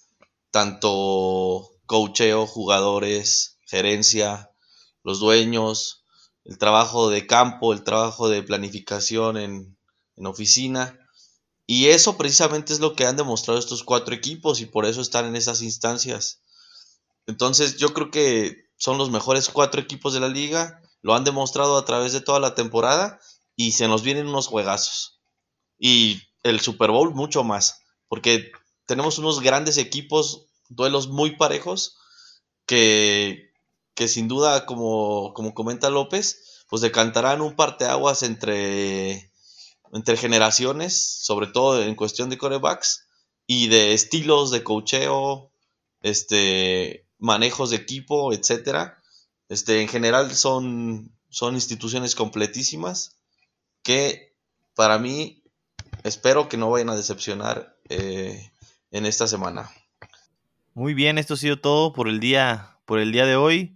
[0.50, 4.50] tanto coacheo, jugadores, gerencia,
[5.02, 6.04] los dueños,
[6.46, 9.76] el trabajo de campo, el trabajo de planificación en,
[10.24, 10.98] oficina.
[11.66, 15.26] Y eso precisamente es lo que han demostrado estos cuatro equipos y por eso están
[15.26, 16.40] en esas instancias.
[17.26, 21.76] Entonces yo creo que son los mejores cuatro equipos de la liga, lo han demostrado
[21.76, 23.20] a través de toda la temporada
[23.56, 25.20] y se nos vienen unos juegazos.
[25.78, 28.52] Y el Super Bowl mucho más, porque
[28.86, 31.96] tenemos unos grandes equipos, duelos muy parejos,
[32.66, 33.45] que,
[33.96, 39.32] que sin duda, como, como comenta López, pues decantarán un parteaguas entre,
[39.92, 43.06] entre generaciones, sobre todo en cuestión de corebacks
[43.46, 45.50] y de estilos de cocheo,
[46.02, 49.02] este, manejos de equipo, etcétera.
[49.48, 53.16] Este, en general son, son instituciones completísimas
[53.82, 54.36] que
[54.74, 55.42] para mí
[56.02, 58.52] espero que no vayan a decepcionar eh,
[58.90, 59.70] en esta semana.
[60.74, 63.75] Muy bien, esto ha sido todo por el día, por el día de hoy.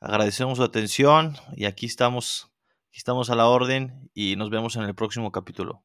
[0.00, 2.52] Agradecemos su atención y aquí estamos,
[2.88, 5.82] aquí estamos a la orden y nos vemos en el próximo capítulo.